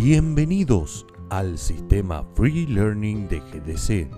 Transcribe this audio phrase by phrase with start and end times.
[0.00, 4.08] Bienvenidos al sistema Free Learning de GDC.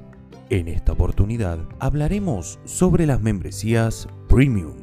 [0.50, 4.74] En esta oportunidad hablaremos sobre las membresías Premium.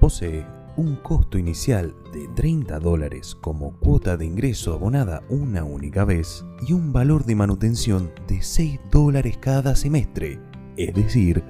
[0.00, 0.44] Posee
[0.76, 6.72] un costo inicial de 30 dólares como cuota de ingreso abonada una única vez y
[6.72, 10.40] un valor de manutención de 6 dólares cada semestre,
[10.76, 11.44] es decir,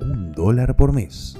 [0.00, 1.36] un dólar por mes.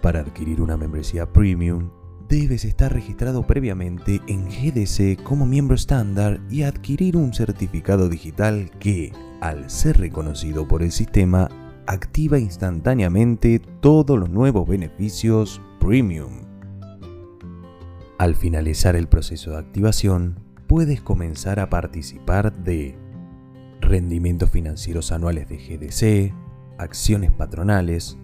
[0.00, 1.90] Para adquirir una membresía premium,
[2.28, 9.12] debes estar registrado previamente en GDC como miembro estándar y adquirir un certificado digital que,
[9.40, 11.48] al ser reconocido por el sistema,
[11.86, 16.42] activa instantáneamente todos los nuevos beneficios premium.
[18.18, 22.98] Al finalizar el proceso de activación, puedes comenzar a participar de
[23.80, 26.34] rendimientos financieros anuales de GDC,
[26.78, 28.18] acciones patronales,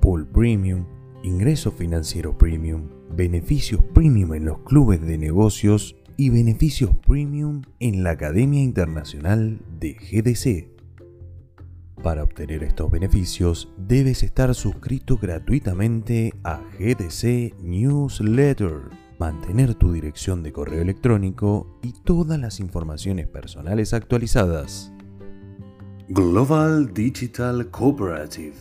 [0.00, 0.84] pool premium,
[1.26, 8.10] ingreso financiero premium, beneficios premium en los clubes de negocios y beneficios premium en la
[8.10, 10.70] Academia Internacional de GDC.
[12.02, 18.82] Para obtener estos beneficios debes estar suscrito gratuitamente a GDC Newsletter,
[19.18, 24.92] mantener tu dirección de correo electrónico y todas las informaciones personales actualizadas.
[26.08, 28.54] Global Digital Cooperative.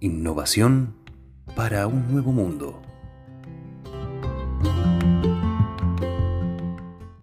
[0.00, 0.99] Innovación
[1.54, 2.89] para un nuevo mundo.